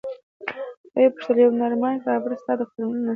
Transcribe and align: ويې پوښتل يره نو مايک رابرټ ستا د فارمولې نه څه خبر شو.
ويې 0.93 1.07
پوښتل 1.13 1.37
يره 1.41 1.53
نو 1.69 1.75
مايک 1.81 2.01
رابرټ 2.09 2.37
ستا 2.41 2.53
د 2.57 2.61
فارمولې 2.69 2.97
نه 2.97 3.01
څه 3.01 3.01
خبر 3.01 3.05
شو. 3.05 3.09